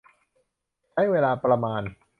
[0.91, 1.81] ใช้เวลาประมาณ